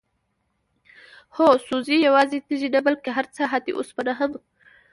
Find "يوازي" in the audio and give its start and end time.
2.07-2.39